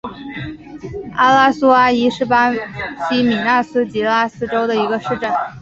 [1.15, 5.31] 阿拉苏阿伊是巴西米纳斯吉拉斯州的一个市镇。